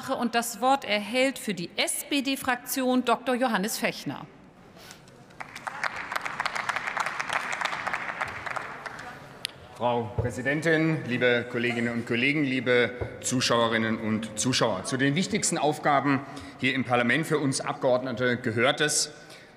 [0.00, 3.34] Aussprache und das Wort erhält für die SPD-Fraktion Dr.
[3.34, 4.26] Johannes Fechner.
[9.76, 12.90] Frau Präsidentin, liebe Kolleginnen und Kollegen, liebe
[13.22, 14.84] Zuschauerinnen und Zuschauer!
[14.84, 16.20] Zu den wichtigsten Aufgaben
[16.58, 19.12] hier im Parlament für uns Abgeordnete gehört es,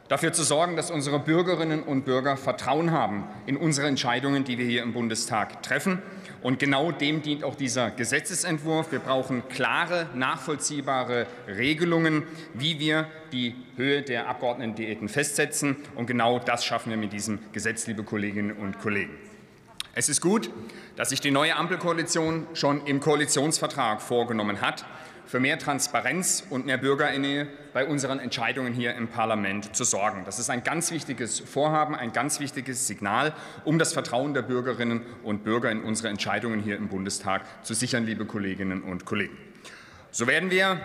[0.08, 4.66] dafür zu sorgen, dass unsere Bürgerinnen und Bürger Vertrauen haben in unsere Entscheidungen, die wir
[4.66, 6.02] hier im Bundestag treffen.
[6.42, 8.92] Und genau dem dient auch dieser Gesetzesentwurf.
[8.92, 15.78] Wir brauchen klare, nachvollziehbare Regelungen, wie wir die Höhe der Abgeordnetendiäten festsetzen.
[15.96, 19.18] Und genau das schaffen wir mit diesem Gesetz, liebe Kolleginnen und Kollegen.
[19.96, 20.50] Es ist gut,
[20.96, 24.86] dass sich die neue Ampelkoalition schon im Koalitionsvertrag vorgenommen hat,
[25.26, 30.24] für mehr Transparenz und mehr Bürgernähe bei unseren Entscheidungen hier im Parlament zu sorgen.
[30.26, 33.34] Das ist ein ganz wichtiges Vorhaben, ein ganz wichtiges Signal,
[33.66, 38.06] um das Vertrauen der Bürgerinnen und Bürger in unsere Entscheidungen hier im Bundestag zu sichern,
[38.06, 39.38] liebe Kolleginnen und Kollegen.
[40.12, 40.80] So werden wir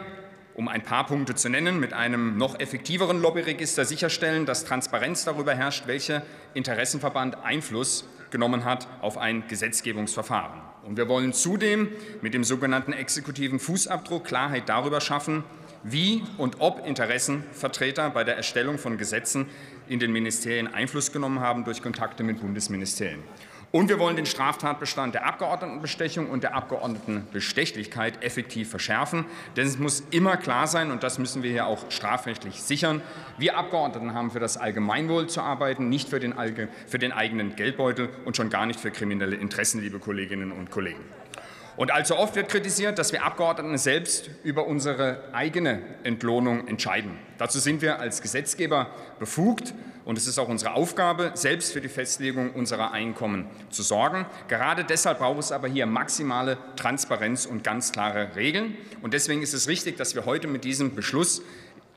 [0.58, 5.54] um ein paar Punkte zu nennen, mit einem noch effektiveren Lobbyregister sicherstellen, dass Transparenz darüber
[5.54, 6.22] herrscht, welcher
[6.52, 10.60] Interessenverband Einfluss genommen hat auf ein Gesetzgebungsverfahren.
[10.84, 11.88] Und wir wollen zudem
[12.22, 15.44] mit dem sogenannten exekutiven Fußabdruck Klarheit darüber schaffen,
[15.82, 19.46] wie und ob Interessenvertreter bei der Erstellung von Gesetzen
[19.88, 23.22] in den Ministerien Einfluss genommen haben durch Kontakte mit Bundesministerien.
[23.70, 29.26] Und wir wollen den Straftatbestand der Abgeordnetenbestechung und der Abgeordnetenbestechlichkeit effektiv verschärfen.
[29.56, 33.02] Denn es muss immer klar sein, und das müssen wir hier auch strafrechtlich sichern,
[33.36, 36.34] wir Abgeordneten haben für das Allgemeinwohl zu arbeiten, nicht für den,
[36.86, 41.04] für den eigenen Geldbeutel und schon gar nicht für kriminelle Interessen, liebe Kolleginnen und Kollegen.
[41.78, 47.16] Und allzu oft wird kritisiert, dass wir Abgeordneten selbst über unsere eigene Entlohnung entscheiden.
[47.38, 48.90] Dazu sind wir als Gesetzgeber
[49.20, 54.26] befugt und es ist auch unsere Aufgabe, selbst für die Festlegung unserer Einkommen zu sorgen.
[54.48, 58.76] Gerade deshalb braucht es aber hier maximale Transparenz und ganz klare Regeln.
[59.00, 61.42] Und deswegen ist es richtig, dass wir heute mit diesem Beschluss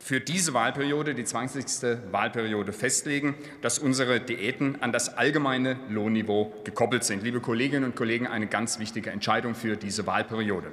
[0.03, 2.11] für diese Wahlperiode, die 20.
[2.11, 7.23] Wahlperiode, festlegen, dass unsere Diäten an das allgemeine Lohnniveau gekoppelt sind.
[7.23, 10.71] Liebe Kolleginnen und Kollegen, eine ganz wichtige Entscheidung für diese Wahlperiode.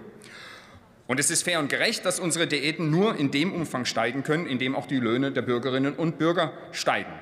[1.06, 4.46] Und es ist fair und gerecht, dass unsere Diäten nur in dem Umfang steigen können,
[4.46, 7.12] in dem auch die Löhne der Bürgerinnen und Bürger steigen.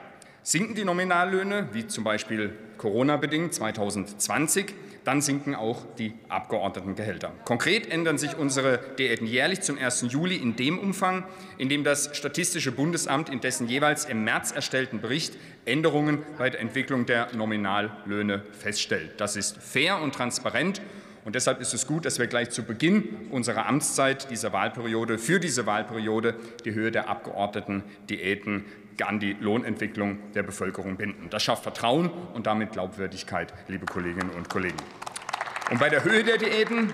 [0.43, 4.75] Sinken die Nominallöhne, wie zum Beispiel Corona-bedingt 2020,
[5.07, 7.33] dann sinken auch die Abgeordnetengehälter.
[7.45, 10.07] Konkret ändern sich unsere Diäten jährlich zum 1.
[10.09, 11.25] Juli in dem Umfang,
[11.59, 15.35] in dem das Statistische Bundesamt in dessen jeweils im März erstellten Bericht
[15.65, 19.13] Änderungen bei der Entwicklung der Nominallöhne feststellt.
[19.19, 20.83] Das ist fair und transparent
[21.27, 25.41] und deshalb ist es gut, dass wir gleich zu Beginn unserer Amtszeit dieser Wahlperiode für
[25.41, 28.65] diese Wahlperiode die Höhe der Abgeordnetendiäten
[29.05, 31.27] an die Lohnentwicklung der Bevölkerung binden.
[31.31, 34.77] Das schafft Vertrauen und damit Glaubwürdigkeit, liebe Kolleginnen und Kollegen.
[35.69, 36.93] Und bei der Höhe der Diäten,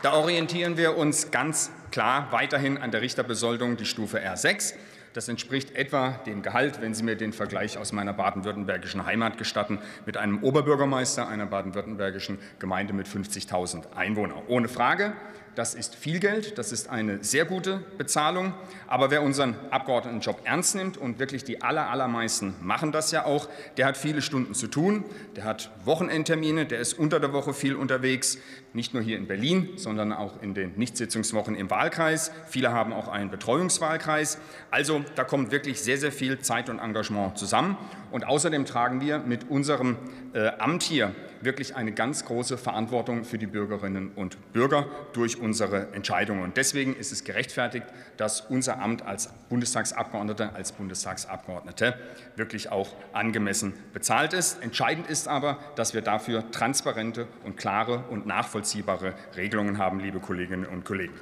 [0.00, 4.72] da orientieren wir uns ganz klar weiterhin an der Richterbesoldung, die Stufe R6.
[5.12, 9.80] Das entspricht etwa dem Gehalt, wenn Sie mir den Vergleich aus meiner baden-württembergischen Heimat gestatten,
[10.06, 14.38] mit einem Oberbürgermeister einer baden-württembergischen Gemeinde mit 50.000 Einwohnern.
[14.46, 15.14] Ohne Frage,
[15.56, 18.54] das ist viel Geld, das ist eine sehr gute Bezahlung.
[18.86, 23.48] Aber wer unseren Abgeordnetenjob ernst nimmt und wirklich die aller, allermeisten machen das ja auch,
[23.76, 25.04] der hat viele Stunden zu tun,
[25.34, 28.38] der hat Wochenendtermine, der ist unter der Woche viel unterwegs,
[28.72, 32.30] nicht nur hier in Berlin, sondern auch in den Nichtsitzungswochen im Wahlkreis.
[32.48, 34.38] Viele haben auch einen Betreuungswahlkreis.
[34.70, 37.76] Also da kommt wirklich sehr, sehr viel Zeit und Engagement zusammen.
[38.10, 39.96] Und außerdem tragen wir mit unserem
[40.32, 45.92] äh, Amt hier wirklich eine ganz große Verantwortung für die Bürgerinnen und Bürger durch unsere
[45.92, 46.42] Entscheidungen.
[46.42, 51.94] Und deswegen ist es gerechtfertigt, dass unser Amt als Bundestagsabgeordneter, als Bundestagsabgeordnete
[52.36, 54.62] wirklich auch angemessen bezahlt ist.
[54.62, 60.66] Entscheidend ist aber, dass wir dafür transparente und klare und nachvollziehbare Regelungen haben, liebe Kolleginnen
[60.66, 61.14] und Kollegen.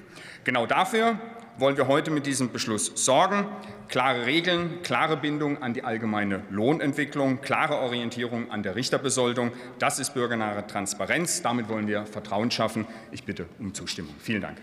[0.44, 1.18] Genau dafür
[1.58, 3.46] wollen wir heute mit diesem Beschluss sorgen.
[3.88, 9.52] Klare Regeln, klare Bindung an die allgemeine Lohnentwicklung, klare Orientierung an der Richterbesoldung.
[9.78, 11.42] Das ist bürgernahe Transparenz.
[11.42, 12.86] Damit wollen wir Vertrauen schaffen.
[13.10, 14.14] Ich bitte um Zustimmung.
[14.18, 14.58] Vielen Dank.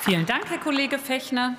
[0.00, 1.56] Vielen Dank, Herr Kollege Fechner.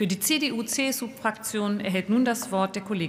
[0.00, 3.08] Für die CDU-CSU-Fraktion erhält nun das Wort der Kollege